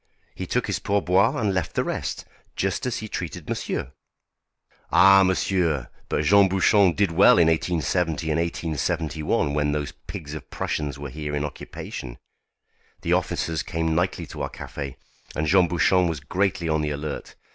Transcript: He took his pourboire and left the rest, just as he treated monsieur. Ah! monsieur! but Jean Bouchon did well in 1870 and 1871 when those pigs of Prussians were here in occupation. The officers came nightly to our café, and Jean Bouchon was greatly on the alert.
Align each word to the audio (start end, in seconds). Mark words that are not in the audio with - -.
He 0.33 0.47
took 0.47 0.65
his 0.65 0.79
pourboire 0.79 1.37
and 1.39 1.53
left 1.53 1.75
the 1.75 1.83
rest, 1.83 2.25
just 2.55 2.87
as 2.87 2.97
he 2.97 3.07
treated 3.07 3.47
monsieur. 3.47 3.91
Ah! 4.91 5.21
monsieur! 5.21 5.89
but 6.09 6.23
Jean 6.23 6.49
Bouchon 6.49 6.93
did 6.93 7.11
well 7.11 7.37
in 7.37 7.47
1870 7.47 8.31
and 8.31 8.39
1871 8.39 9.53
when 9.53 9.73
those 9.73 9.93
pigs 10.07 10.33
of 10.33 10.49
Prussians 10.49 10.97
were 10.97 11.11
here 11.11 11.35
in 11.35 11.45
occupation. 11.45 12.17
The 13.03 13.13
officers 13.13 13.61
came 13.61 13.93
nightly 13.93 14.25
to 14.25 14.41
our 14.41 14.49
café, 14.49 14.95
and 15.35 15.45
Jean 15.45 15.67
Bouchon 15.67 16.07
was 16.07 16.19
greatly 16.19 16.67
on 16.67 16.81
the 16.81 16.89
alert. 16.89 17.35